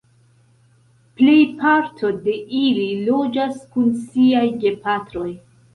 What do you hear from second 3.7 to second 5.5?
kun siaj gepatroj.